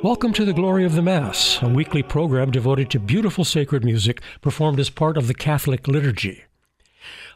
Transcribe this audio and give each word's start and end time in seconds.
Welcome 0.00 0.32
to 0.34 0.44
the 0.44 0.52
Glory 0.52 0.84
of 0.84 0.94
the 0.94 1.02
Mass, 1.02 1.60
a 1.60 1.68
weekly 1.68 2.04
program 2.04 2.52
devoted 2.52 2.88
to 2.90 3.00
beautiful 3.00 3.44
sacred 3.44 3.84
music 3.84 4.22
performed 4.40 4.78
as 4.78 4.90
part 4.90 5.16
of 5.16 5.26
the 5.26 5.34
Catholic 5.34 5.88
liturgy. 5.88 6.44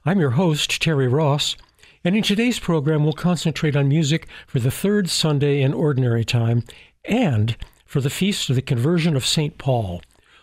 I'm 0.06 0.20
your 0.20 0.30
host, 0.30 0.80
Terry 0.80 1.08
Ross, 1.08 1.56
and 2.04 2.14
in 2.14 2.22
today's 2.22 2.60
program 2.60 3.02
we'll 3.02 3.14
concentrate 3.14 3.74
on 3.74 3.88
music 3.88 4.28
for 4.46 4.60
the 4.60 4.70
third 4.70 5.10
Sunday 5.10 5.60
in 5.60 5.74
Ordinary 5.74 6.24
Time 6.24 6.62
and 7.04 7.56
for 7.84 8.00
the 8.00 8.08
Feast 8.08 8.48
of 8.48 8.54
the 8.54 8.62
Conversion 8.62 9.16
of 9.16 9.26
St. 9.26 9.58
Paul, 9.58 10.00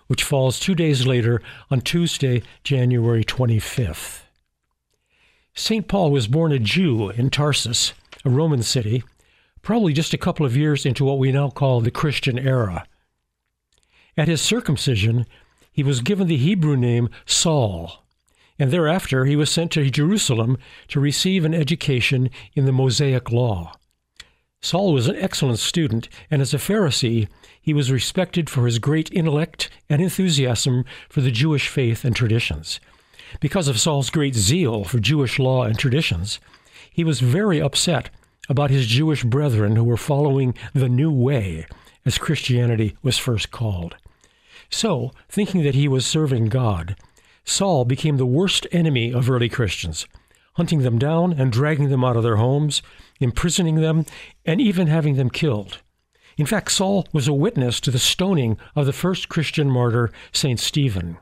which 0.08 0.26
falls 0.26 0.60
two 0.60 0.76
days 0.76 1.08
later 1.08 1.42
on 1.72 1.80
Tuesday, 1.80 2.44
January 2.66 3.24
25th. 3.24 4.24
St. 5.56 5.88
Paul 5.88 6.12
was 6.12 6.28
born 6.28 6.52
a 6.52 6.60
Jew 6.60 7.12
in 7.12 7.30
Tarsus, 7.30 7.94
a 8.26 8.30
Roman 8.30 8.62
city, 8.62 9.06
probably 9.62 9.94
just 9.94 10.14
a 10.14 10.18
couple 10.18 10.46
of 10.46 10.58
years 10.58 10.86
into 10.86 11.06
what 11.06 11.20
we 11.20 11.32
now 11.32 11.50
call 11.50 11.82
the 11.82 11.92
Christian 11.92 12.38
era. 12.38 12.86
At 14.18 14.28
his 14.28 14.42
circumcision, 14.42 15.26
he 15.72 15.84
was 15.84 16.02
given 16.02 16.28
the 16.28 16.38
Hebrew 16.38 16.76
name 16.76 17.10
Saul, 17.26 18.04
and 18.58 18.72
thereafter 18.72 19.26
he 19.26 19.36
was 19.36 19.50
sent 19.50 19.72
to 19.72 19.90
Jerusalem 19.90 20.58
to 20.90 21.00
receive 21.00 21.46
an 21.46 21.54
education 21.54 22.30
in 22.54 22.66
the 22.66 22.72
Mosaic 22.72 23.32
Law. 23.32 23.74
Saul 24.62 24.92
was 24.92 25.08
an 25.08 25.16
excellent 25.16 25.60
student, 25.60 26.10
and 26.30 26.42
as 26.42 26.54
a 26.54 26.58
Pharisee, 26.58 27.30
he 27.62 27.74
was 27.74 27.92
respected 27.92 28.50
for 28.50 28.66
his 28.66 28.78
great 28.78 29.10
intellect 29.14 29.70
and 29.90 30.02
enthusiasm 30.02 30.84
for 31.08 31.22
the 31.22 31.32
Jewish 31.32 31.70
faith 31.70 32.04
and 32.04 32.16
traditions. 32.16 32.82
Because 33.40 33.68
of 33.70 33.80
Saul's 33.80 34.10
great 34.10 34.36
zeal 34.36 34.84
for 34.84 35.00
Jewish 35.00 35.40
law 35.40 35.64
and 35.64 35.80
traditions, 35.80 36.40
he 36.92 37.06
was 37.06 37.22
very 37.22 37.62
upset 37.62 38.10
about 38.50 38.72
his 38.72 38.88
Jewish 38.88 39.24
brethren 39.24 39.76
who 39.76 39.84
were 39.84 39.96
following 39.96 40.56
the 40.74 40.90
New 40.90 41.12
Way, 41.12 41.66
as 42.06 42.18
Christianity 42.18 42.98
was 43.02 43.18
first 43.18 43.52
called. 43.52 43.96
So, 44.70 45.12
thinking 45.30 45.64
that 45.64 45.76
he 45.76 45.88
was 45.88 46.06
serving 46.06 46.46
God, 46.46 46.96
Saul 47.46 47.86
became 47.86 48.18
the 48.18 48.26
worst 48.26 48.68
enemy 48.72 49.14
of 49.14 49.30
early 49.30 49.50
Christians, 49.50 50.08
hunting 50.56 50.80
them 50.80 51.00
down 51.00 51.34
and 51.34 51.52
dragging 51.52 51.90
them 51.90 52.04
out 52.04 52.18
of 52.18 52.24
their 52.24 52.36
homes, 52.36 52.82
imprisoning 53.20 53.76
them, 53.76 54.06
and 54.46 54.60
even 54.60 54.88
having 54.88 55.16
them 55.16 55.30
killed. 55.30 55.80
In 56.38 56.46
fact, 56.46 56.72
Saul 56.72 57.08
was 57.12 57.28
a 57.28 57.34
witness 57.34 57.80
to 57.82 57.92
the 57.92 58.00
stoning 58.00 58.58
of 58.76 58.86
the 58.86 58.94
first 58.94 59.30
Christian 59.30 59.70
martyr, 59.70 60.12
St. 60.32 60.60
Stephen. 60.60 61.18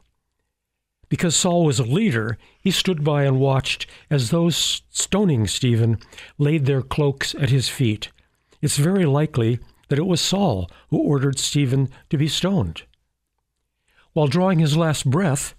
Because 1.10 1.36
Saul 1.36 1.64
was 1.64 1.80
a 1.80 1.84
leader, 1.84 2.38
he 2.60 2.72
stood 2.72 3.04
by 3.04 3.24
and 3.24 3.40
watched 3.40 3.88
as 4.10 4.30
those 4.30 4.82
stoning 4.90 5.48
Stephen 5.48 6.00
laid 6.38 6.66
their 6.66 6.82
cloaks 6.82 7.34
at 7.36 7.50
his 7.50 7.70
feet. 7.70 8.10
It's 8.62 8.78
very 8.78 9.06
likely 9.06 9.60
that 9.88 10.00
it 10.00 10.06
was 10.06 10.20
Saul 10.20 10.70
who 10.90 10.98
ordered 10.98 11.40
Stephen 11.40 11.90
to 12.10 12.18
be 12.18 12.28
stoned. 12.28 12.84
While 14.14 14.28
drawing 14.28 14.60
his 14.60 14.76
last 14.76 15.10
breath, 15.10 15.54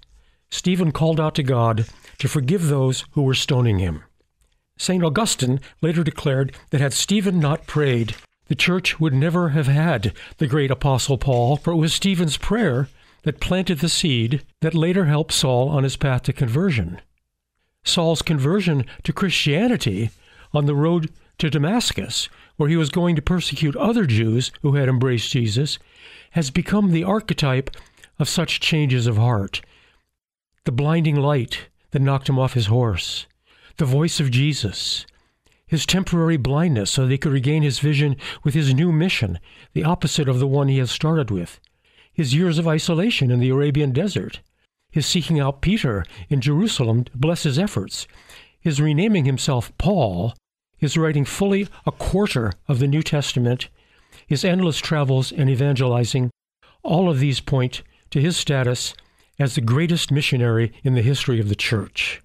Stephen 0.50 0.92
called 0.92 1.20
out 1.20 1.34
to 1.36 1.42
God 1.42 1.86
to 2.18 2.28
forgive 2.28 2.68
those 2.68 3.04
who 3.12 3.22
were 3.22 3.34
stoning 3.34 3.78
him. 3.78 4.02
St. 4.76 5.02
Augustine 5.02 5.60
later 5.80 6.04
declared 6.04 6.54
that 6.70 6.80
had 6.80 6.92
Stephen 6.92 7.40
not 7.40 7.66
prayed, 7.66 8.14
the 8.48 8.54
church 8.54 8.98
would 8.98 9.14
never 9.14 9.50
have 9.50 9.66
had 9.66 10.12
the 10.38 10.46
great 10.46 10.70
apostle 10.70 11.18
Paul, 11.18 11.56
for 11.56 11.72
it 11.72 11.76
was 11.76 11.94
Stephen's 11.94 12.36
prayer 12.36 12.88
that 13.28 13.40
planted 13.40 13.80
the 13.80 13.90
seed 13.90 14.42
that 14.62 14.72
later 14.72 15.04
helped 15.04 15.34
Saul 15.34 15.68
on 15.68 15.84
his 15.84 15.98
path 15.98 16.22
to 16.22 16.32
conversion. 16.32 16.98
Saul's 17.84 18.22
conversion 18.22 18.86
to 19.02 19.12
Christianity 19.12 20.08
on 20.54 20.64
the 20.64 20.74
road 20.74 21.10
to 21.36 21.50
Damascus, 21.50 22.30
where 22.56 22.70
he 22.70 22.76
was 22.76 22.88
going 22.88 23.16
to 23.16 23.20
persecute 23.20 23.76
other 23.76 24.06
Jews 24.06 24.50
who 24.62 24.76
had 24.76 24.88
embraced 24.88 25.30
Jesus, 25.30 25.78
has 26.30 26.50
become 26.50 26.90
the 26.90 27.04
archetype 27.04 27.68
of 28.18 28.30
such 28.30 28.60
changes 28.60 29.06
of 29.06 29.18
heart. 29.18 29.60
The 30.64 30.72
blinding 30.72 31.16
light 31.16 31.68
that 31.90 32.00
knocked 32.00 32.30
him 32.30 32.38
off 32.38 32.54
his 32.54 32.68
horse, 32.68 33.26
the 33.76 33.84
voice 33.84 34.20
of 34.20 34.30
Jesus, 34.30 35.04
his 35.66 35.84
temporary 35.84 36.38
blindness 36.38 36.92
so 36.92 37.02
that 37.02 37.12
he 37.12 37.18
could 37.18 37.32
regain 37.32 37.62
his 37.62 37.78
vision 37.78 38.16
with 38.42 38.54
his 38.54 38.72
new 38.72 38.90
mission, 38.90 39.38
the 39.74 39.84
opposite 39.84 40.30
of 40.30 40.38
the 40.38 40.46
one 40.46 40.68
he 40.68 40.78
had 40.78 40.88
started 40.88 41.30
with, 41.30 41.60
his 42.18 42.34
years 42.34 42.58
of 42.58 42.66
isolation 42.66 43.30
in 43.30 43.38
the 43.38 43.48
Arabian 43.48 43.92
desert, 43.92 44.40
his 44.90 45.06
seeking 45.06 45.38
out 45.38 45.60
Peter 45.60 46.04
in 46.28 46.40
Jerusalem 46.40 47.04
to 47.04 47.16
bless 47.16 47.44
his 47.44 47.60
efforts, 47.60 48.08
his 48.60 48.80
renaming 48.80 49.24
himself 49.24 49.70
Paul, 49.78 50.34
his 50.76 50.96
writing 50.96 51.24
fully 51.24 51.68
a 51.86 51.92
quarter 51.92 52.54
of 52.66 52.80
the 52.80 52.88
New 52.88 53.04
Testament, 53.04 53.68
his 54.26 54.44
endless 54.44 54.78
travels 54.78 55.30
and 55.30 55.48
evangelizing, 55.48 56.32
all 56.82 57.08
of 57.08 57.20
these 57.20 57.38
point 57.38 57.84
to 58.10 58.20
his 58.20 58.36
status 58.36 58.94
as 59.38 59.54
the 59.54 59.60
greatest 59.60 60.10
missionary 60.10 60.72
in 60.82 60.96
the 60.96 61.02
history 61.02 61.38
of 61.38 61.48
the 61.48 61.54
church. 61.54 62.20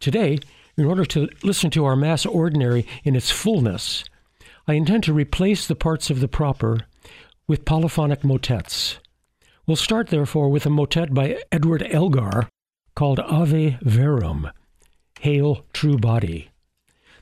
Today, 0.00 0.38
in 0.76 0.84
order 0.84 1.06
to 1.06 1.30
listen 1.42 1.70
to 1.70 1.86
our 1.86 1.96
Mass 1.96 2.26
Ordinary 2.26 2.86
in 3.04 3.16
its 3.16 3.30
fullness, 3.30 4.04
I 4.66 4.74
intend 4.74 5.02
to 5.04 5.14
replace 5.14 5.66
the 5.66 5.74
parts 5.74 6.10
of 6.10 6.20
the 6.20 6.28
proper 6.28 6.80
with 7.48 7.64
polyphonic 7.64 8.22
motets. 8.22 8.98
We'll 9.66 9.76
start, 9.76 10.08
therefore, 10.08 10.50
with 10.50 10.66
a 10.66 10.70
motet 10.70 11.12
by 11.12 11.42
Edward 11.50 11.82
Elgar 11.90 12.48
called 12.94 13.18
Ave 13.20 13.78
Verum, 13.82 14.50
Hail 15.20 15.64
True 15.72 15.96
Body. 15.96 16.50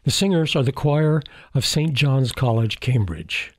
The 0.02 0.10
singers 0.10 0.54
are 0.54 0.62
the 0.62 0.72
choir 0.72 1.22
of 1.54 1.64
St. 1.64 1.94
John's 1.94 2.32
College, 2.32 2.80
Cambridge. 2.80 3.52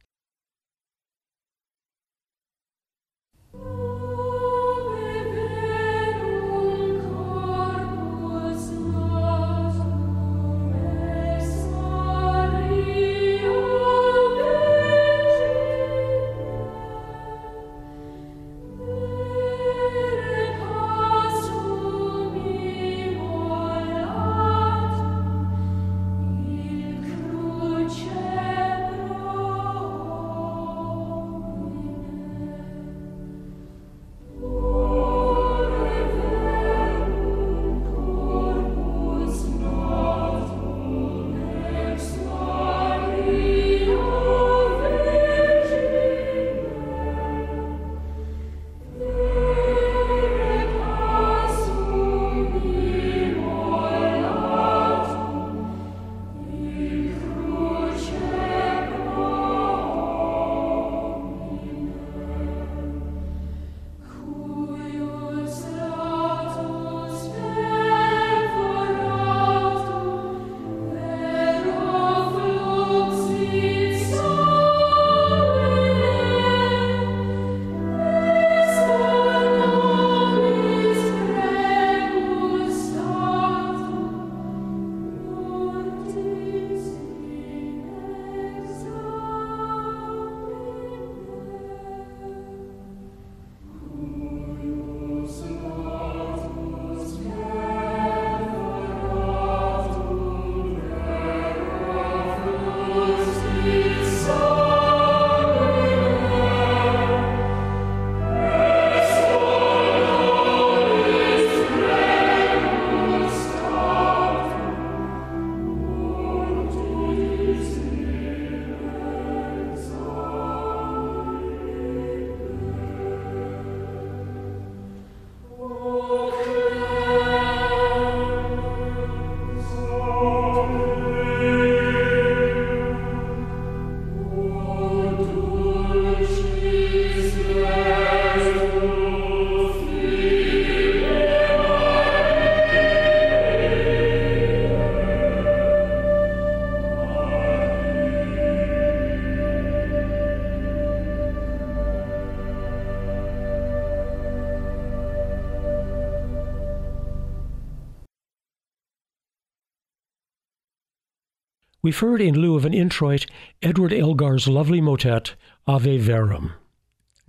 We've 161.88 161.98
heard 161.98 162.22
in 162.22 162.38
lieu 162.38 162.58
of 162.58 162.66
an 162.66 162.74
introit 162.74 163.28
Edward 163.64 163.94
Elgar's 163.94 164.46
lovely 164.46 164.82
motet, 164.82 165.36
Ave 165.66 166.00
Verum. 166.00 166.52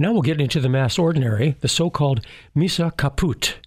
Now 0.01 0.11
we'll 0.11 0.23
get 0.23 0.41
into 0.41 0.59
the 0.59 0.69
Mass 0.69 0.99
Ordinary, 0.99 1.55
the 1.61 1.69
so 1.69 1.91
called 1.91 2.27
Missa 2.57 2.93
Caput. 2.99 3.59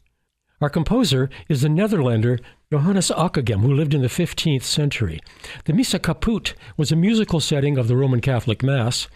Our 0.59 0.69
composer 0.69 1.29
is 1.47 1.61
the 1.61 1.69
Netherlander 1.69 2.41
Johannes 2.69 3.09
Ockeghem, 3.09 3.61
who 3.61 3.73
lived 3.73 3.93
in 3.93 4.01
the 4.01 4.09
15th 4.09 4.63
century. 4.63 5.21
The 5.63 5.71
Missa 5.71 5.97
Caput 5.97 6.55
was 6.75 6.91
a 6.91 6.97
musical 6.97 7.39
setting 7.39 7.77
of 7.77 7.87
the 7.87 7.95
Roman 7.95 8.19
Catholic 8.19 8.61
Mass, 8.61 9.07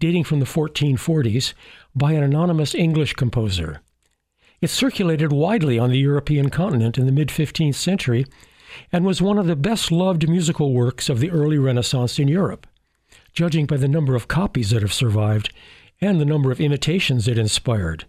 dating 0.00 0.24
from 0.24 0.38
the 0.38 0.44
1440s, 0.44 1.54
by 1.96 2.12
an 2.12 2.22
anonymous 2.22 2.74
English 2.74 3.14
composer. 3.14 3.80
It 4.60 4.68
circulated 4.68 5.32
widely 5.32 5.78
on 5.78 5.88
the 5.88 5.98
European 5.98 6.50
continent 6.50 6.98
in 6.98 7.06
the 7.06 7.10
mid 7.10 7.28
15th 7.28 7.76
century 7.76 8.26
and 8.92 9.04
was 9.04 9.22
one 9.22 9.38
of 9.38 9.46
the 9.46 9.56
best 9.56 9.90
loved 9.90 10.28
musical 10.28 10.72
works 10.72 11.08
of 11.08 11.20
the 11.20 11.30
early 11.30 11.58
Renaissance 11.58 12.18
in 12.18 12.28
Europe, 12.28 12.66
judging 13.32 13.66
by 13.66 13.76
the 13.76 13.88
number 13.88 14.14
of 14.14 14.28
copies 14.28 14.70
that 14.70 14.82
have 14.82 14.92
survived 14.92 15.52
and 16.00 16.20
the 16.20 16.24
number 16.24 16.50
of 16.50 16.60
imitations 16.60 17.28
it 17.28 17.38
inspired. 17.38 18.04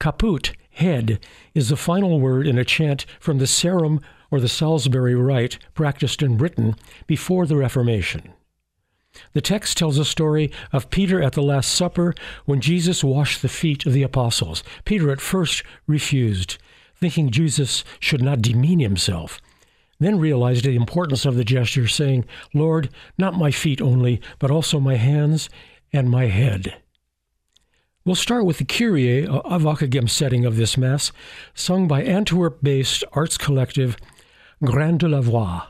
Caput, 0.00 0.52
head, 0.70 1.18
is 1.54 1.68
the 1.68 1.76
final 1.76 2.20
word 2.20 2.46
in 2.46 2.58
a 2.58 2.64
chant 2.64 3.04
from 3.18 3.38
the 3.38 3.46
Sarum 3.46 4.00
or 4.30 4.40
the 4.40 4.48
Salisbury 4.48 5.14
Rite 5.14 5.58
practiced 5.74 6.22
in 6.22 6.36
Britain 6.36 6.76
before 7.06 7.46
the 7.46 7.56
Reformation. 7.56 8.32
The 9.32 9.40
text 9.40 9.76
tells 9.76 9.98
a 9.98 10.04
story 10.04 10.50
of 10.72 10.90
Peter 10.90 11.20
at 11.22 11.32
the 11.32 11.42
Last 11.42 11.74
Supper 11.74 12.14
when 12.44 12.60
Jesus 12.60 13.02
washed 13.02 13.42
the 13.42 13.48
feet 13.48 13.86
of 13.86 13.92
the 13.92 14.02
apostles. 14.02 14.62
Peter 14.84 15.10
at 15.10 15.20
first 15.20 15.62
refused, 15.86 16.58
thinking 16.94 17.30
Jesus 17.30 17.84
should 18.00 18.22
not 18.22 18.42
demean 18.42 18.80
himself, 18.80 19.40
then 19.98 20.18
realized 20.18 20.64
the 20.64 20.76
importance 20.76 21.24
of 21.24 21.36
the 21.36 21.44
gesture, 21.44 21.88
saying, 21.88 22.24
Lord, 22.54 22.90
not 23.16 23.34
my 23.34 23.50
feet 23.50 23.80
only, 23.80 24.20
but 24.38 24.50
also 24.50 24.78
my 24.80 24.96
hands 24.96 25.48
and 25.92 26.10
my 26.10 26.26
head. 26.26 26.76
We'll 28.04 28.14
start 28.14 28.46
with 28.46 28.58
the 28.58 28.64
Kyrie 28.64 29.26
of 29.26 29.62
Ockeghem's 29.62 30.12
setting 30.12 30.44
of 30.46 30.56
this 30.56 30.78
Mass, 30.78 31.12
sung 31.54 31.86
by 31.86 32.02
Antwerp 32.02 32.62
based 32.62 33.04
arts 33.12 33.36
collective 33.36 33.96
Graindelavoix. 34.62 35.66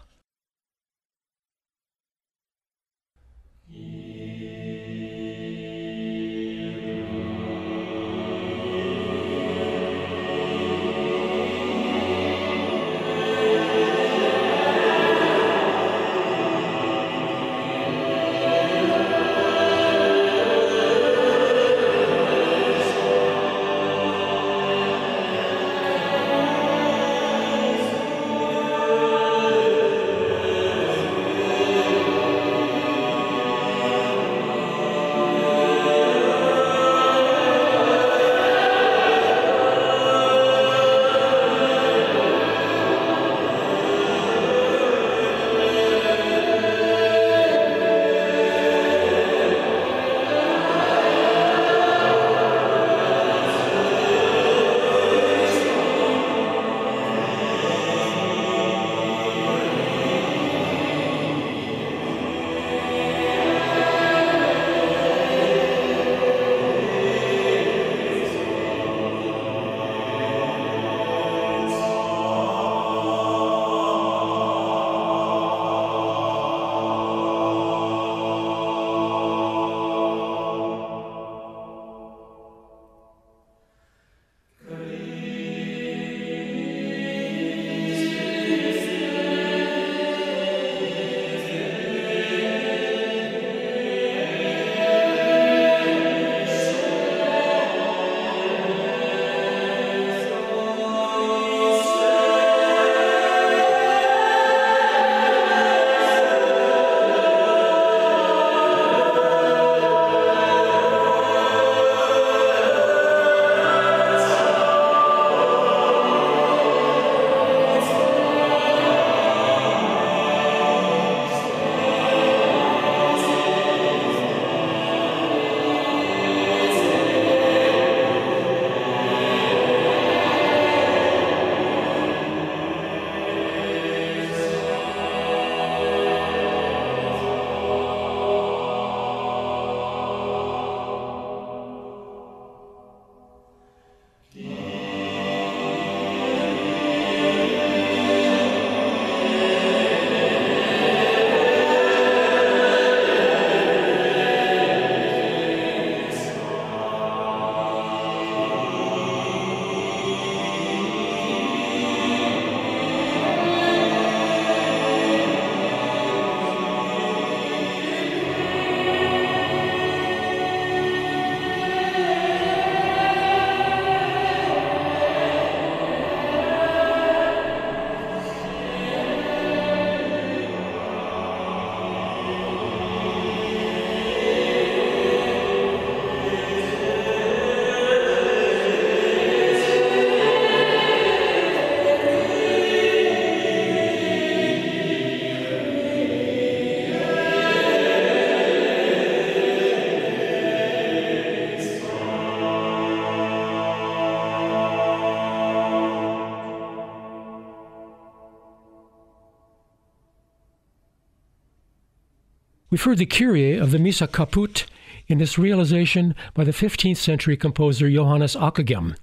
Heard 212.83 212.99
the 212.99 213.07
Kyrie 213.07 213.59
of 213.59 213.71
the 213.71 213.79
Missa 213.79 214.07
Caput 214.07 214.65
in 215.09 215.21
its 215.21 215.37
realization 215.37 216.15
by 216.33 216.45
the 216.45 216.53
15th 216.53 216.97
century 216.97 217.37
composer 217.37 217.91
Johannes 217.91 218.35
Ockeghem. 218.35 218.97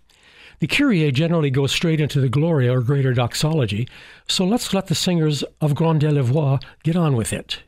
The 0.59 0.65
Kyrie 0.65 1.11
generally 1.11 1.51
goes 1.51 1.71
straight 1.71 1.99
into 1.99 2.19
the 2.19 2.29
Gloria 2.29 2.75
or 2.75 2.81
Greater 2.81 3.13
Doxology, 3.13 3.87
so 4.27 4.43
let's 4.43 4.73
let 4.73 4.87
the 4.87 4.95
singers 4.95 5.43
of 5.61 5.75
Grande 5.75 6.19
Voix 6.23 6.57
get 6.83 6.95
on 6.95 7.15
with 7.15 7.31
it. 7.31 7.61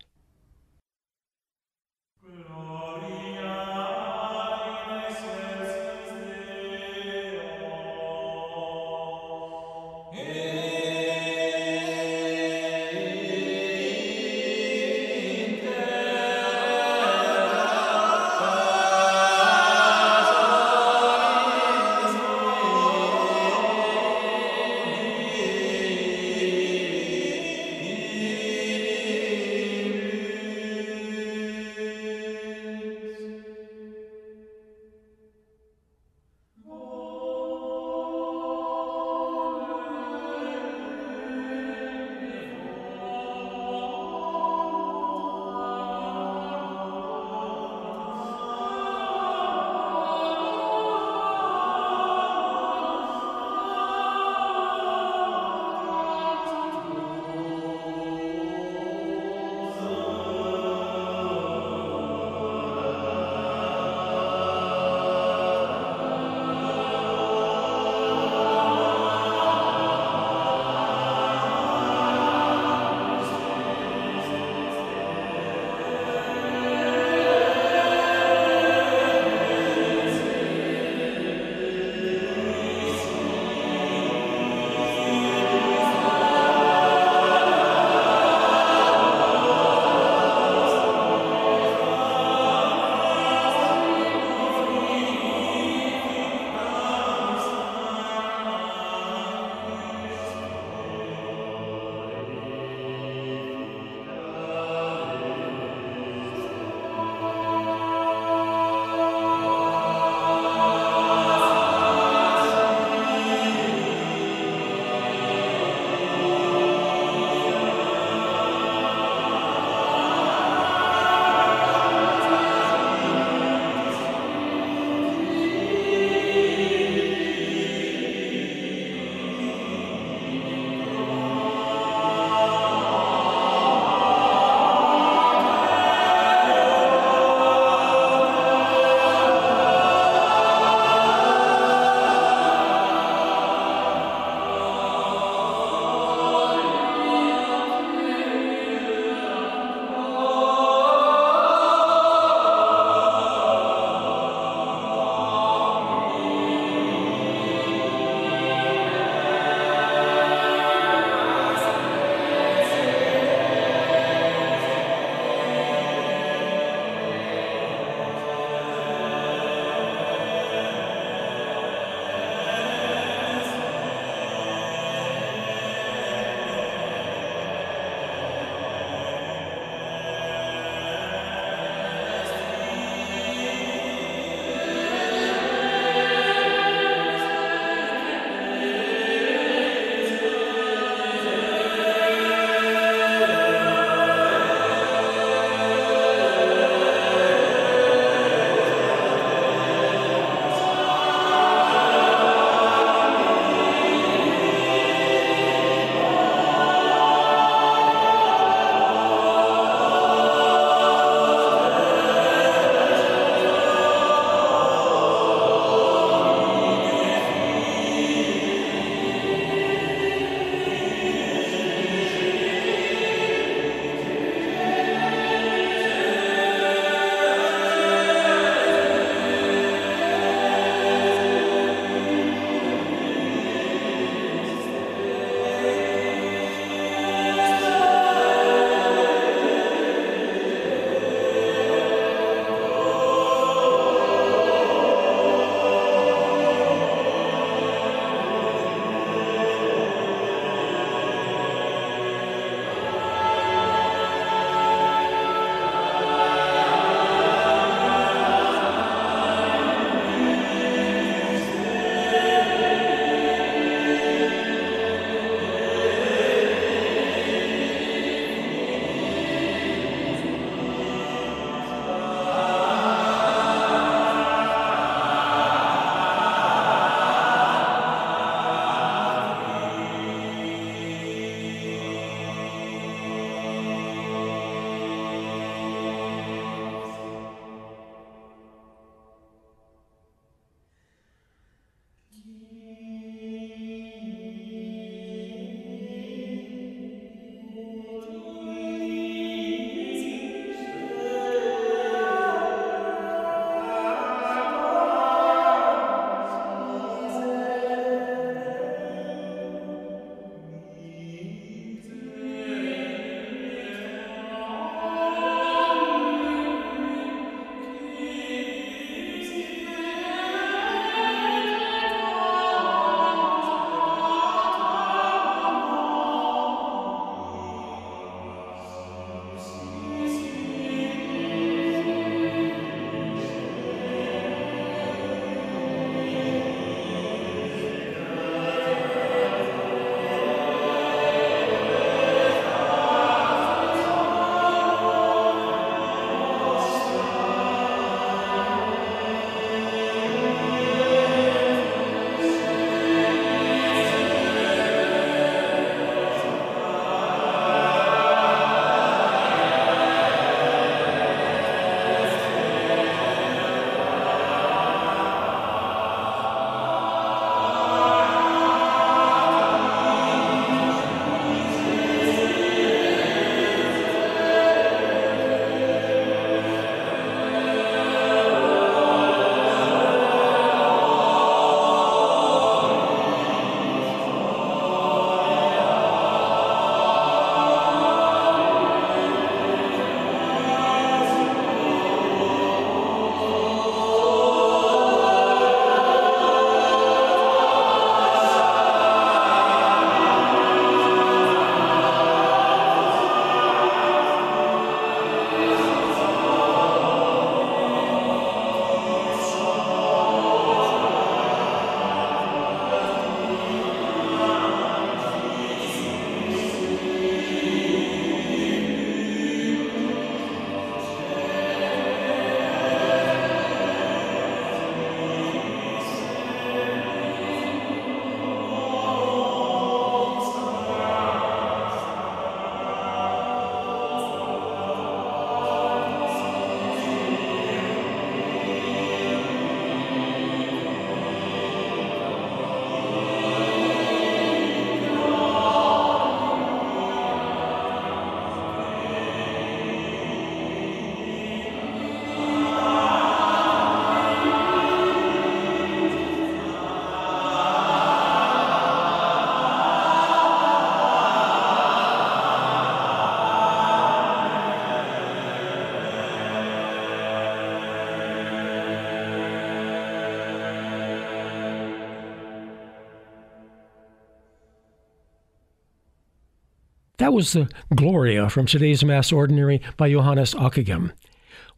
That 477.08 477.13
was 477.13 477.32
the 477.32 477.50
Gloria 477.74 478.30
from 478.30 478.48
today's 478.48 478.84
Mass 478.84 479.13
Ordinary 479.13 479.62
by 479.78 479.89
Johannes 479.89 480.34
Ockeghem. 480.34 480.91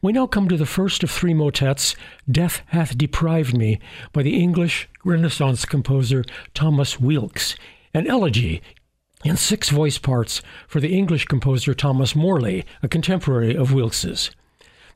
We 0.00 0.12
now 0.12 0.28
come 0.28 0.48
to 0.48 0.56
the 0.56 0.64
first 0.64 1.02
of 1.02 1.10
three 1.10 1.34
motets, 1.34 1.96
Death 2.30 2.62
Hath 2.66 2.96
Deprived 2.96 3.56
Me, 3.56 3.80
by 4.12 4.22
the 4.22 4.40
English 4.40 4.88
Renaissance 5.04 5.64
composer 5.64 6.24
Thomas 6.54 6.98
Weelkes, 6.98 7.56
an 7.92 8.06
elegy 8.06 8.62
in 9.24 9.36
six 9.36 9.70
voice 9.70 9.98
parts 9.98 10.40
for 10.68 10.78
the 10.78 10.96
English 10.96 11.24
composer 11.24 11.74
Thomas 11.74 12.14
Morley, 12.14 12.64
a 12.80 12.86
contemporary 12.86 13.56
of 13.56 13.72
Weelkes's. 13.72 14.30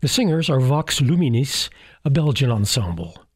The 0.02 0.08
singers 0.08 0.48
are 0.48 0.60
Vox 0.60 1.00
Luminis, 1.00 1.68
a 2.04 2.10
Belgian 2.10 2.52
ensemble. 2.52 3.26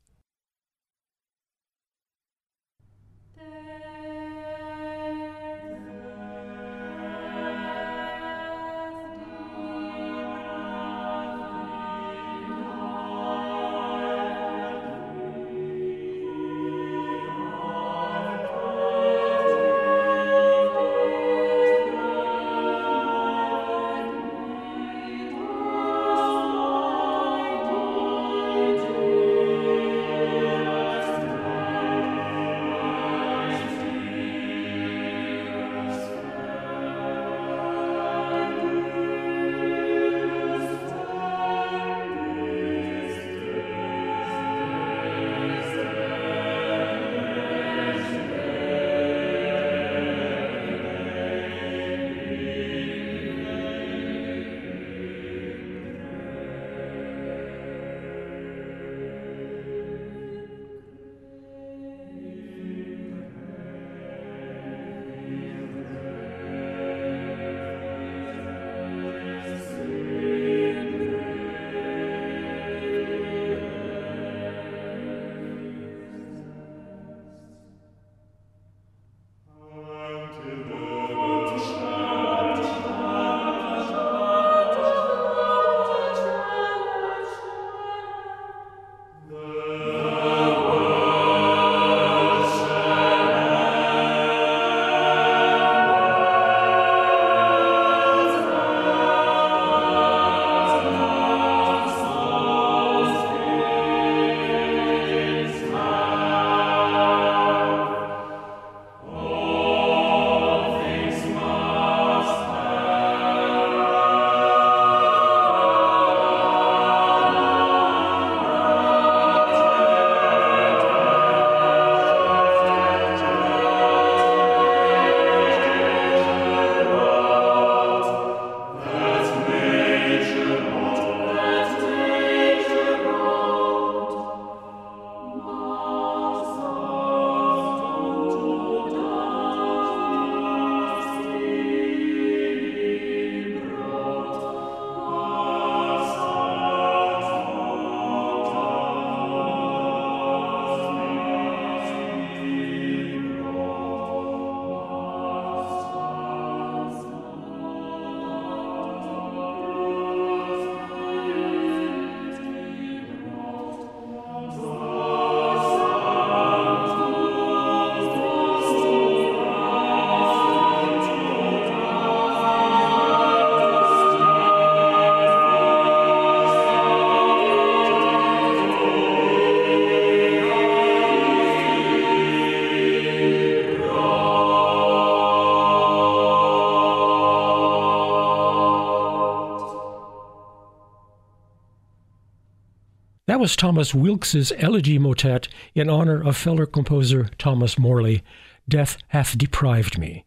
That 193.39 193.43
was 193.43 193.55
Thomas 193.55 193.95
Weelkes's 193.95 194.53
elegy 194.59 194.99
motet 194.99 195.47
in 195.73 195.89
honor 195.89 196.21
of 196.21 196.37
fellow 196.37 196.67
composer 196.67 197.31
Thomas 197.39 197.79
Morley, 197.79 198.25
Death 198.69 198.99
Hath 199.11 199.39
Deprived 199.39 199.97
Me. 199.97 200.25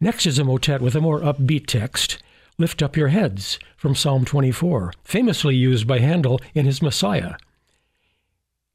Next 0.00 0.26
is 0.26 0.36
a 0.36 0.42
motet 0.42 0.80
with 0.80 0.96
a 0.96 1.00
more 1.00 1.20
upbeat 1.20 1.68
text, 1.68 2.20
Lift 2.58 2.82
Up 2.82 2.96
Your 2.96 3.10
Heads, 3.10 3.60
from 3.76 3.94
Psalm 3.94 4.24
24, 4.24 4.92
famously 5.04 5.54
used 5.54 5.86
by 5.86 6.00
Handel 6.00 6.40
in 6.52 6.66
his 6.66 6.82
Messiah. 6.82 7.36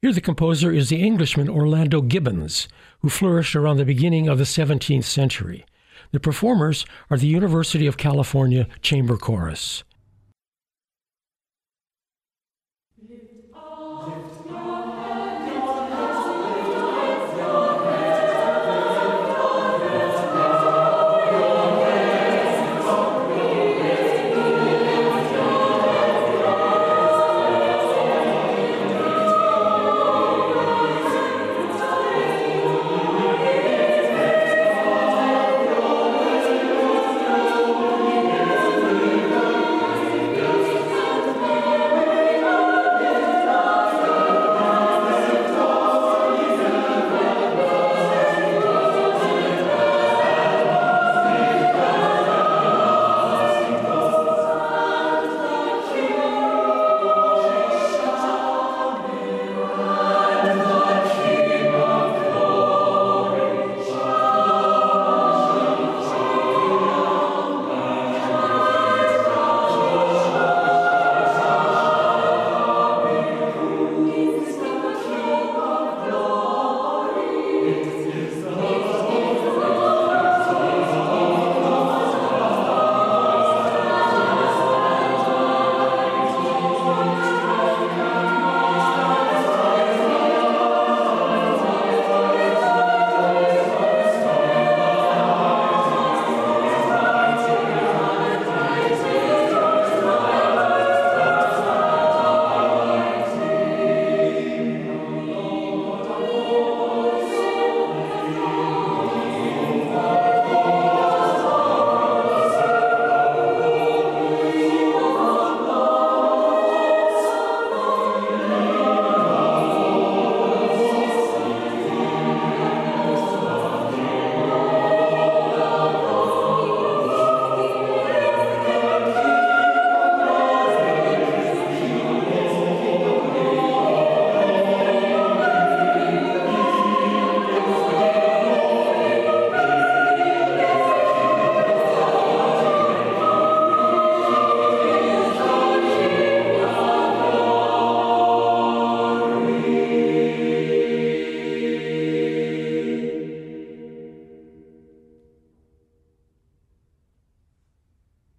Here 0.00 0.14
the 0.14 0.22
composer 0.22 0.72
is 0.72 0.88
the 0.88 1.02
Englishman 1.02 1.50
Orlando 1.50 2.00
Gibbons, 2.00 2.68
who 3.00 3.10
flourished 3.10 3.54
around 3.54 3.76
the 3.76 3.84
beginning 3.84 4.28
of 4.28 4.38
the 4.38 4.44
17th 4.44 5.04
century. 5.04 5.66
The 6.10 6.20
performers 6.20 6.86
are 7.10 7.18
the 7.18 7.26
University 7.26 7.86
of 7.86 7.98
California 7.98 8.66
Chamber 8.80 9.18
Chorus. 9.18 9.84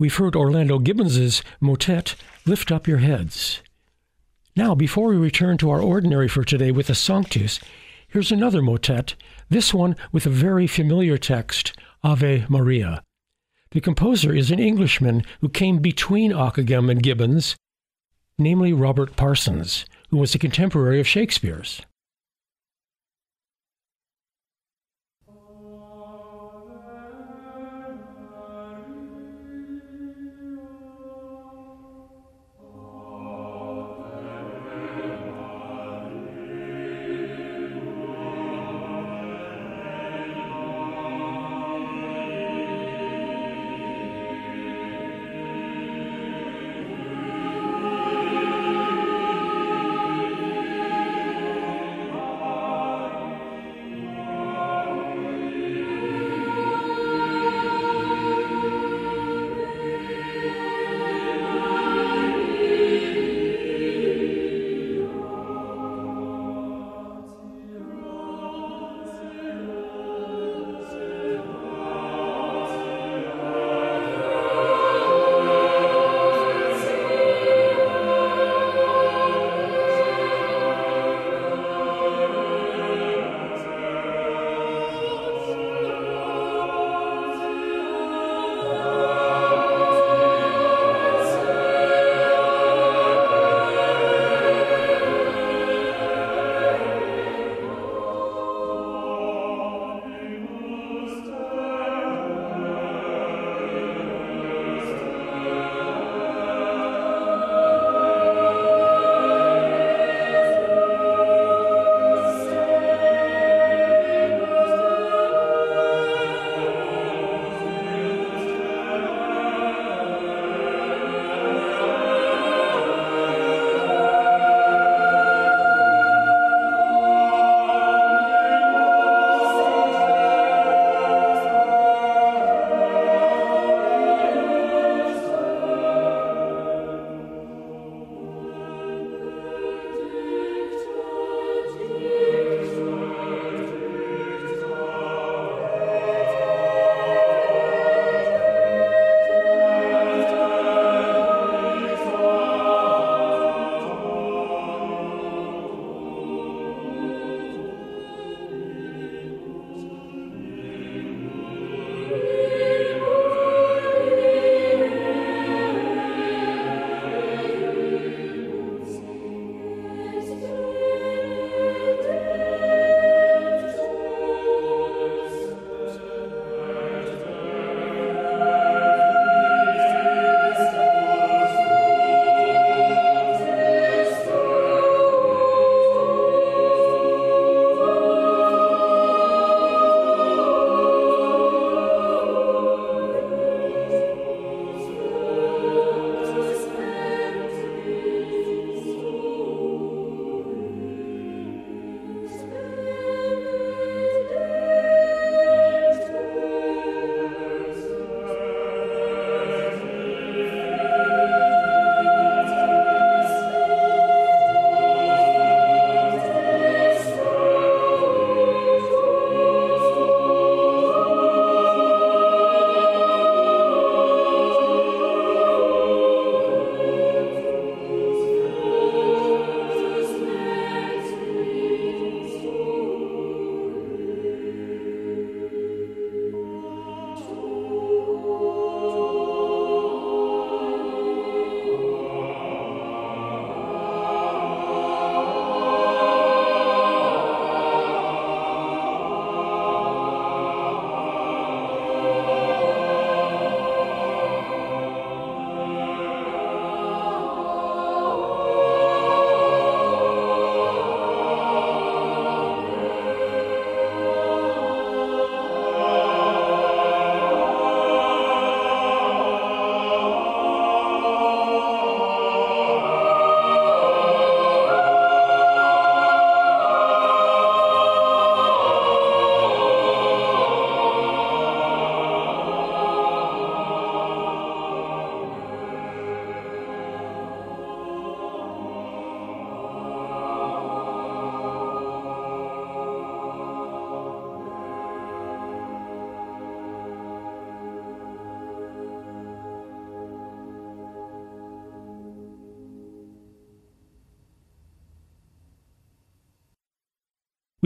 We've 0.07 0.15
heard 0.15 0.37
Orlando 0.37 0.79
Gibbons's 0.79 1.43
motet, 1.59 2.15
Lift 2.45 2.71
Up 2.71 2.87
Your 2.87 2.99
Heads. 2.99 3.61
Now, 4.55 4.73
before 4.73 5.09
we 5.09 5.17
return 5.17 5.57
to 5.57 5.69
our 5.69 5.81
ordinary 5.81 6.29
for 6.29 6.45
today 6.45 6.71
with 6.71 6.87
the 6.87 6.95
Sanctus, 6.95 7.59
here's 8.07 8.31
another 8.31 8.61
motet, 8.61 9.15
this 9.49 9.73
one 9.73 9.97
with 10.13 10.25
a 10.25 10.29
very 10.29 10.65
familiar 10.65 11.17
text, 11.17 11.73
Ave 12.05 12.45
Maria. 12.47 13.03
The 13.71 13.81
composer 13.81 14.33
is 14.33 14.49
an 14.49 14.59
Englishman 14.59 15.23
who 15.41 15.49
came 15.49 15.79
between 15.79 16.31
Ockeghem 16.31 16.89
and 16.89 17.03
Gibbons, 17.03 17.57
namely 18.37 18.71
Robert 18.71 19.17
Parsons, 19.17 19.85
who 20.09 20.15
was 20.15 20.33
a 20.33 20.39
contemporary 20.39 21.01
of 21.01 21.07
Shakespeare's. 21.07 21.81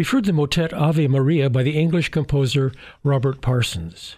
We've 0.02 0.10
heard 0.10 0.26
the 0.26 0.34
motet 0.34 0.74
Ave 0.74 1.08
Maria 1.10 1.48
by 1.48 1.62
the 1.62 1.78
English 1.78 2.10
composer 2.10 2.72
Robert 3.04 3.40
Parsons. 3.40 4.16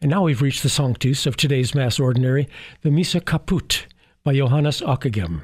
And 0.00 0.08
now 0.08 0.22
we've 0.22 0.40
reached 0.40 0.62
the 0.62 0.68
Sanctus 0.68 1.26
of 1.26 1.36
today's 1.36 1.74
Mass 1.74 1.98
Ordinary, 1.98 2.46
the 2.82 2.92
Missa 2.92 3.20
Caput 3.20 3.88
by 4.22 4.36
Johannes 4.36 4.80
Ockeghem. 4.82 5.40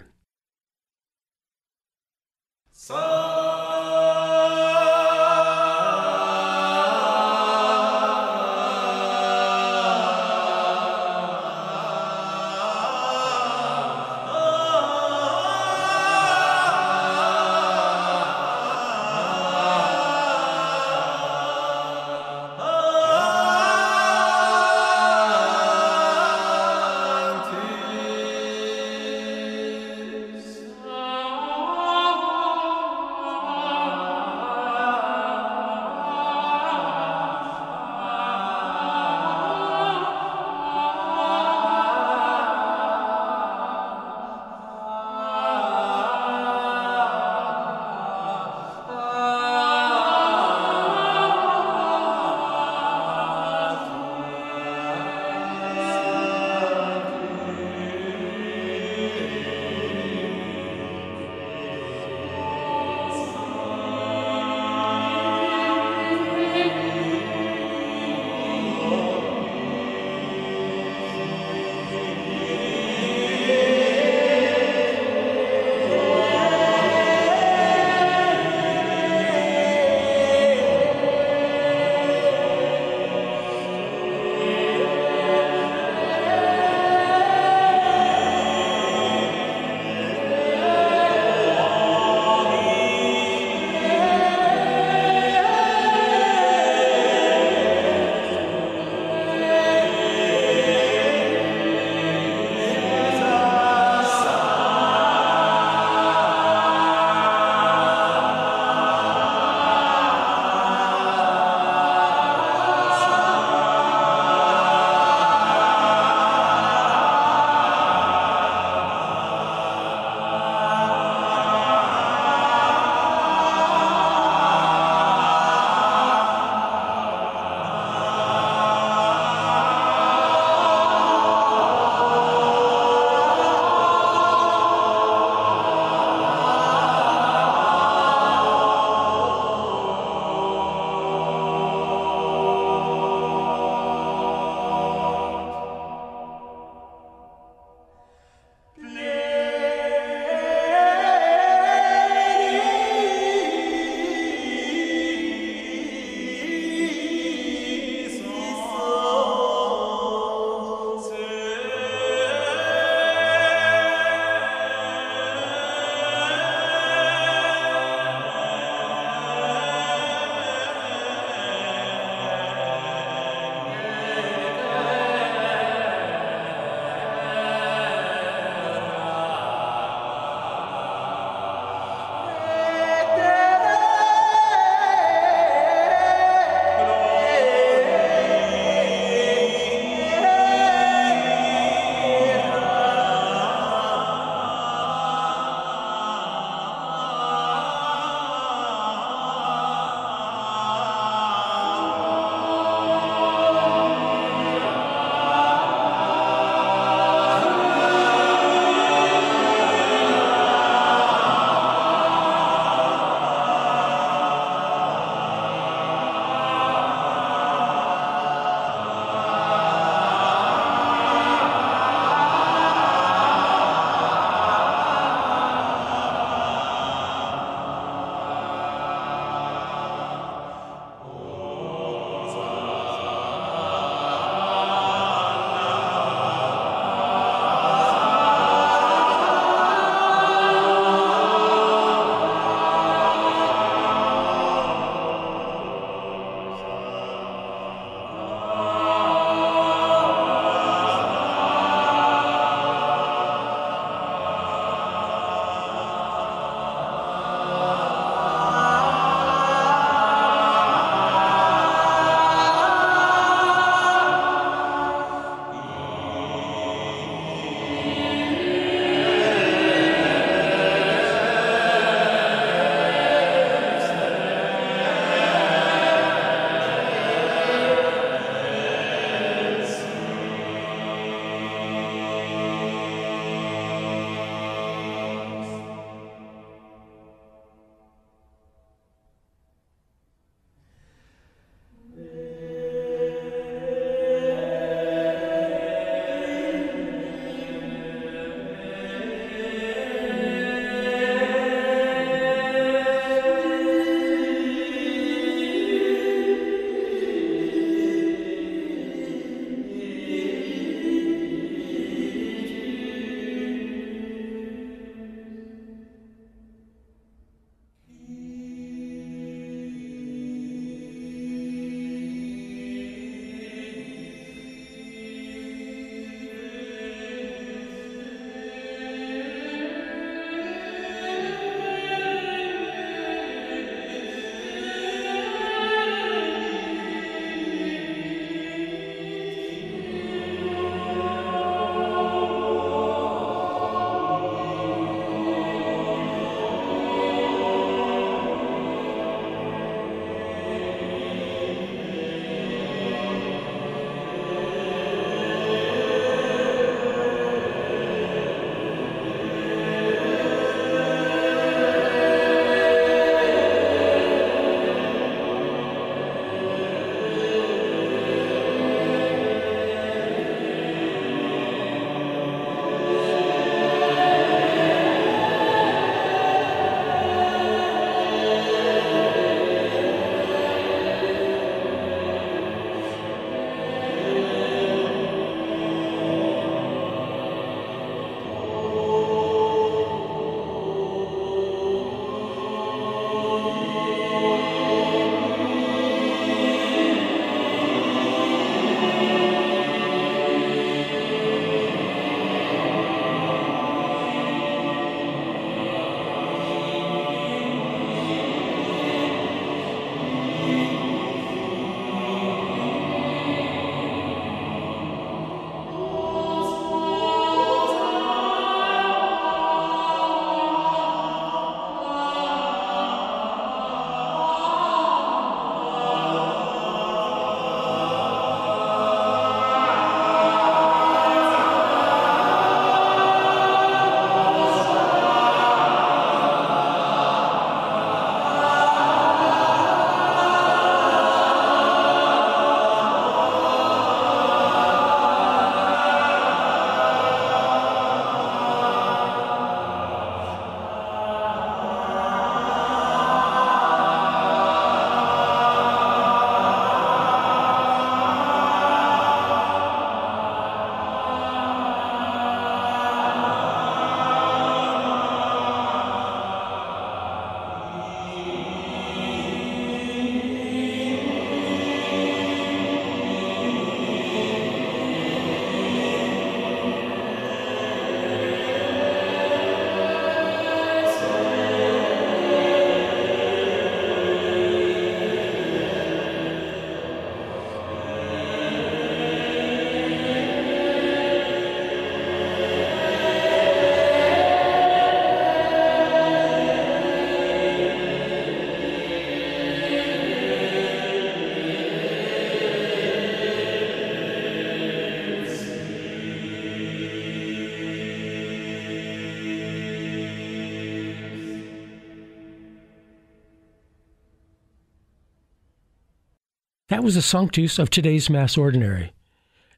That 516.80 516.84
was 516.84 516.94
the 516.94 517.02
Sanctus 517.02 517.58
of 517.58 517.68
today's 517.68 518.08
Mass 518.08 518.38
Ordinary. 518.38 518.94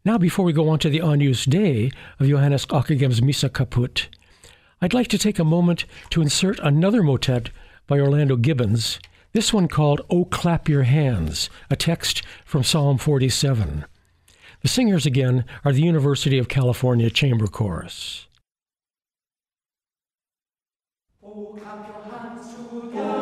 Now, 0.04 0.18
before 0.18 0.44
we 0.44 0.52
go 0.52 0.68
on 0.68 0.80
to 0.80 0.90
the 0.90 1.00
Agnus 1.00 1.44
Dei 1.44 1.92
of 2.18 2.26
Johannes 2.26 2.66
Ockeghem's 2.66 3.22
Missa 3.22 3.48
Caput, 3.48 4.08
I'd 4.80 4.92
like 4.92 5.06
to 5.06 5.18
take 5.18 5.38
a 5.38 5.44
moment 5.44 5.84
to 6.10 6.20
insert 6.20 6.58
another 6.58 7.00
motet 7.00 7.50
by 7.86 8.00
Orlando 8.00 8.34
Gibbons, 8.34 8.98
this 9.34 9.52
one 9.52 9.68
called 9.68 10.00
Oh 10.10 10.24
Clap 10.24 10.68
Your 10.68 10.82
Hands, 10.82 11.48
a 11.70 11.76
text 11.76 12.22
from 12.44 12.64
Psalm 12.64 12.98
47. 12.98 13.84
The 14.62 14.68
singers 14.68 15.06
again 15.06 15.44
are 15.64 15.72
the 15.72 15.82
University 15.82 16.38
of 16.38 16.48
California 16.48 17.08
Chamber 17.08 17.46
Chorus. 17.46 18.26
Oh, 21.24 21.56
That 22.92 23.21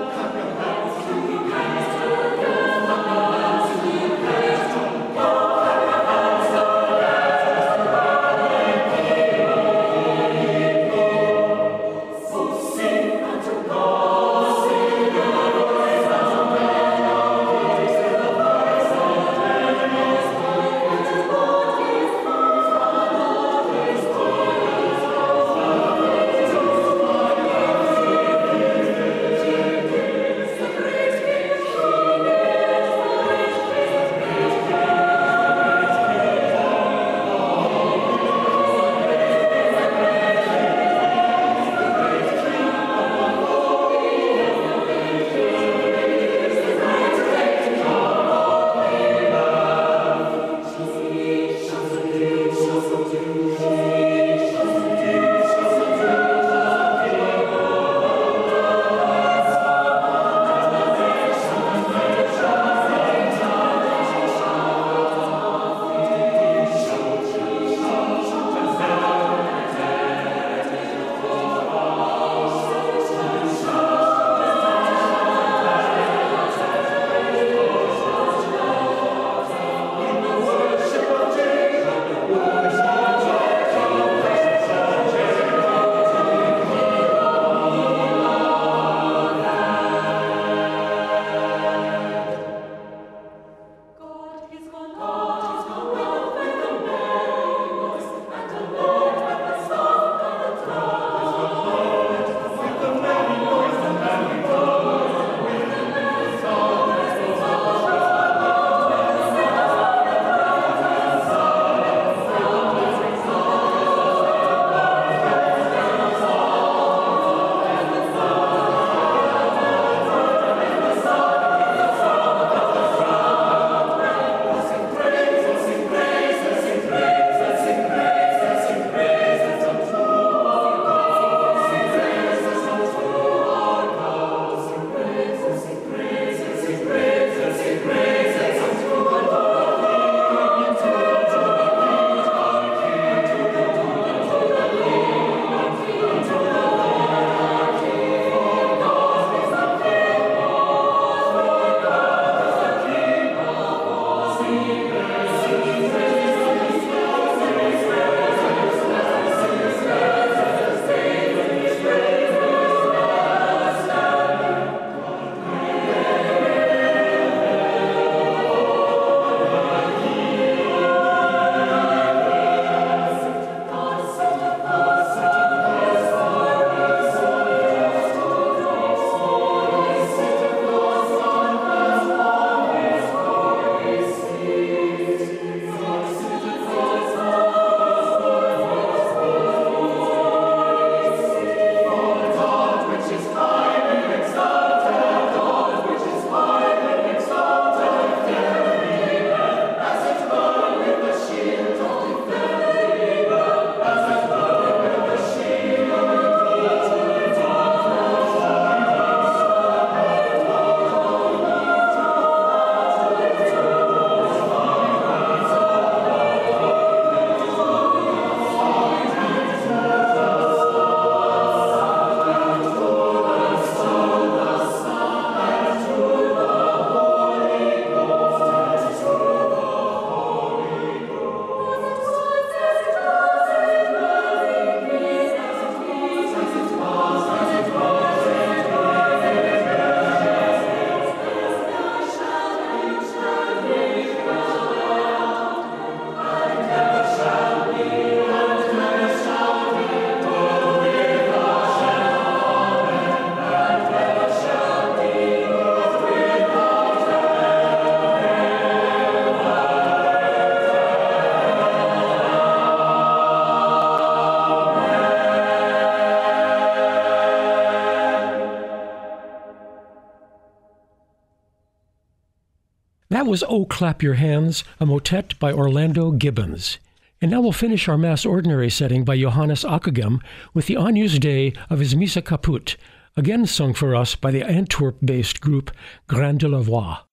was 273.30 273.44
Oh 273.46 273.64
Clap 273.64 274.02
Your 274.02 274.14
Hands, 274.14 274.64
a 274.80 274.86
motet 274.86 275.38
by 275.38 275.52
Orlando 275.52 276.10
Gibbons. 276.10 276.78
And 277.22 277.30
now 277.30 277.40
we'll 277.40 277.52
finish 277.52 277.88
our 277.88 277.96
Mass 277.96 278.26
Ordinary 278.26 278.68
setting 278.68 279.04
by 279.04 279.16
Johannes 279.16 279.62
Ockeghem 279.62 280.20
with 280.52 280.66
the 280.66 280.76
Agnus 280.76 281.16
Dei 281.20 281.52
of 281.70 281.78
his 281.78 281.94
Missa 281.94 282.22
Caput, 282.22 282.76
again 283.16 283.46
sung 283.46 283.72
for 283.72 283.94
us 283.94 284.16
by 284.16 284.32
the 284.32 284.42
Antwerp 284.42 284.96
based 285.00 285.40
group 285.40 285.70
Graindelavoix. 286.08 287.04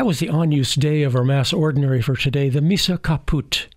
That 0.00 0.06
was 0.06 0.18
the 0.18 0.30
Agnus 0.30 0.76
Dei 0.76 1.02
of 1.02 1.14
our 1.14 1.24
Mass 1.24 1.52
Ordinary 1.52 2.00
for 2.00 2.16
today, 2.16 2.48
the 2.48 2.62
Missa 2.62 2.96
Caput. 2.96 3.68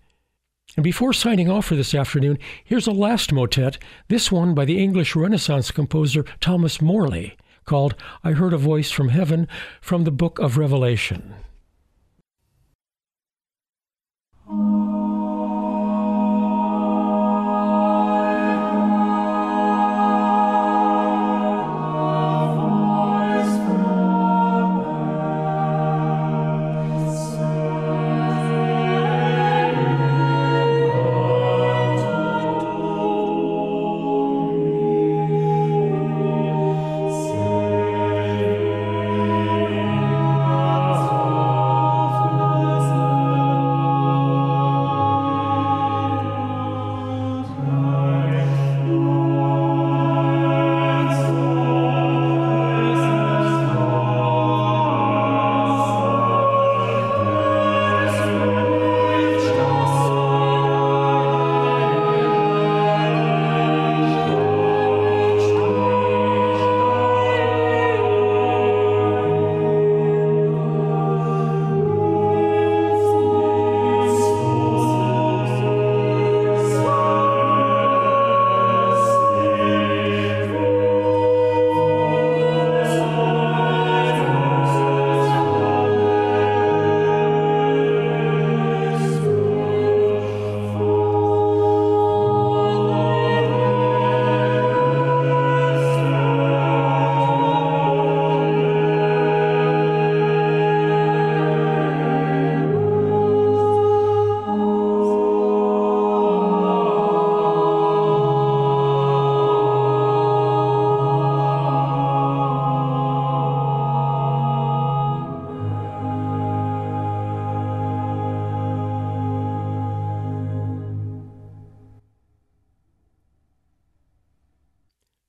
And 0.77 0.81
before 0.81 1.11
signing 1.11 1.49
off 1.49 1.65
for 1.65 1.75
this 1.75 1.93
afternoon, 1.93 2.39
here's 2.63 2.87
a 2.87 2.93
last 2.93 3.33
motet, 3.33 3.77
this 4.07 4.31
one 4.31 4.53
by 4.53 4.63
the 4.63 4.81
English 4.81 5.17
Renaissance 5.17 5.69
composer 5.69 6.23
Thomas 6.39 6.81
Morley, 6.81 7.35
called 7.65 7.95
I 8.23 8.31
Heard 8.31 8.53
a 8.53 8.57
Voice 8.57 8.89
from 8.89 9.09
Heaven 9.09 9.49
from 9.81 10.05
the 10.05 10.11
Book 10.11 10.39
of 10.39 10.57
Revelation. 10.57 11.32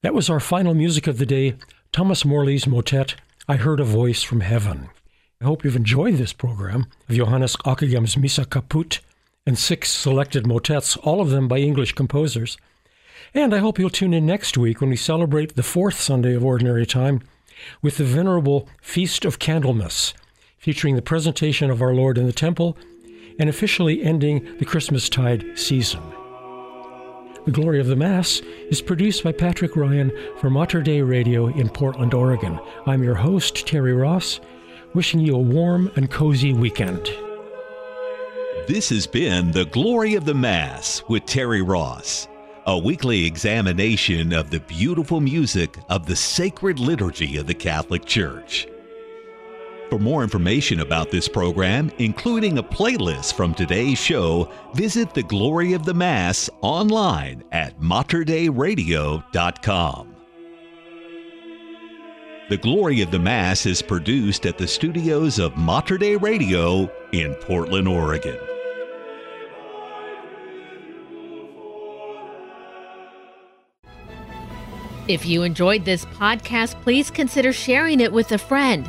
That 0.04 0.12
was 0.12 0.28
our 0.28 0.38
final 0.38 0.74
music 0.74 1.06
of 1.06 1.16
the 1.16 1.24
day, 1.24 1.54
Thomas 1.90 2.26
Morley's 2.26 2.66
motet, 2.66 3.14
I 3.48 3.56
Heard 3.56 3.80
a 3.80 3.84
Voice 3.84 4.22
from 4.22 4.40
Heaven. 4.40 4.90
I 5.40 5.44
hope 5.44 5.64
you've 5.64 5.76
enjoyed 5.76 6.16
this 6.16 6.34
program 6.34 6.88
of 7.08 7.16
Johannes 7.16 7.56
Ockeghem's 7.64 8.14
Missa 8.14 8.44
Caput 8.44 9.00
and 9.46 9.58
six 9.58 9.90
selected 9.90 10.46
motets, 10.46 10.98
all 10.98 11.22
of 11.22 11.30
them 11.30 11.48
by 11.48 11.56
English 11.56 11.94
composers. 11.94 12.58
And 13.32 13.54
I 13.54 13.60
hope 13.60 13.78
you'll 13.78 13.88
tune 13.88 14.12
in 14.12 14.26
next 14.26 14.58
week 14.58 14.82
when 14.82 14.90
we 14.90 14.96
celebrate 14.96 15.54
the 15.54 15.62
fourth 15.62 15.98
Sunday 15.98 16.34
of 16.34 16.44
Ordinary 16.44 16.84
Time 16.84 17.22
with 17.80 17.96
the 17.96 18.04
venerable 18.04 18.68
Feast 18.82 19.24
of 19.24 19.38
Candlemas, 19.38 20.12
featuring 20.58 20.96
the 20.96 21.00
presentation 21.00 21.70
of 21.70 21.80
our 21.80 21.94
Lord 21.94 22.18
in 22.18 22.26
the 22.26 22.32
Temple 22.34 22.76
and 23.38 23.48
officially 23.48 24.02
ending 24.02 24.58
the 24.58 24.66
Christmastide 24.66 25.58
season. 25.58 26.02
The 27.44 27.52
Glory 27.52 27.78
of 27.78 27.88
the 27.88 27.96
Mass 27.96 28.40
is 28.70 28.80
produced 28.80 29.22
by 29.22 29.32
Patrick 29.32 29.76
Ryan 29.76 30.10
for 30.40 30.48
Mater 30.48 30.80
Dei 30.80 31.02
Radio 31.02 31.48
in 31.48 31.68
Portland, 31.68 32.14
Oregon. 32.14 32.58
I'm 32.86 33.02
your 33.02 33.16
host, 33.16 33.66
Terry 33.66 33.92
Ross, 33.92 34.40
wishing 34.94 35.20
you 35.20 35.34
a 35.34 35.38
warm 35.38 35.90
and 35.94 36.10
cozy 36.10 36.54
weekend. 36.54 37.10
This 38.66 38.88
has 38.88 39.06
been 39.06 39.50
The 39.50 39.66
Glory 39.66 40.14
of 40.14 40.24
the 40.24 40.32
Mass 40.32 41.02
with 41.06 41.26
Terry 41.26 41.60
Ross, 41.60 42.28
a 42.64 42.78
weekly 42.78 43.26
examination 43.26 44.32
of 44.32 44.48
the 44.48 44.60
beautiful 44.60 45.20
music 45.20 45.76
of 45.90 46.06
the 46.06 46.16
sacred 46.16 46.78
liturgy 46.78 47.36
of 47.36 47.46
the 47.46 47.52
Catholic 47.52 48.06
Church. 48.06 48.66
For 49.90 49.98
more 49.98 50.22
information 50.22 50.80
about 50.80 51.10
this 51.10 51.28
program, 51.28 51.90
including 51.98 52.56
a 52.58 52.62
playlist 52.62 53.34
from 53.34 53.52
today's 53.54 53.98
show, 53.98 54.50
visit 54.74 55.12
the 55.14 55.22
Glory 55.22 55.72
of 55.74 55.84
the 55.84 55.92
Mass 55.94 56.50
online 56.62 57.44
at 57.52 57.78
materdeiradio.com. 57.80 60.16
The 62.50 62.56
Glory 62.58 63.00
of 63.02 63.10
the 63.10 63.18
Mass 63.18 63.66
is 63.66 63.82
produced 63.82 64.46
at 64.46 64.58
the 64.58 64.68
studios 64.68 65.38
of 65.38 65.56
Mater 65.56 65.96
Dei 65.96 66.16
Radio 66.16 66.90
in 67.12 67.34
Portland, 67.36 67.88
Oregon. 67.88 68.36
If 75.08 75.26
you 75.26 75.42
enjoyed 75.42 75.84
this 75.84 76.04
podcast, 76.06 76.80
please 76.82 77.10
consider 77.10 77.52
sharing 77.52 78.00
it 78.00 78.12
with 78.12 78.32
a 78.32 78.38
friend. 78.38 78.88